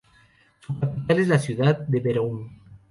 Su 0.61 0.79
capital 0.79 1.19
es 1.19 1.27
la 1.27 1.37
ciudad 1.37 1.77
de 1.77 1.99
Beroun. 1.99 2.49